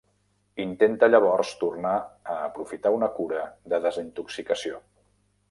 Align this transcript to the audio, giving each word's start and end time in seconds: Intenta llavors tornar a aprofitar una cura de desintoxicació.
Intenta 0.63 1.09
llavors 1.09 1.51
tornar 1.63 1.91
a 2.37 2.39
aprofitar 2.47 2.93
una 2.97 3.11
cura 3.19 3.45
de 3.75 3.83
desintoxicació. 3.87 4.83